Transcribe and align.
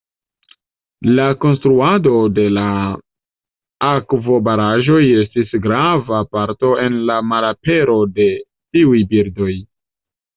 La 1.17 1.25
konstruado 1.43 2.13
de 2.37 2.45
la 2.53 2.63
akvobaraĵoj 3.89 5.01
estis 5.25 5.53
grava 5.67 6.23
parto 6.37 6.71
en 6.85 6.97
la 7.11 7.19
malapero 7.33 7.99
de 8.21 8.27
tiuj 8.79 9.03
birdoj. 9.13 9.51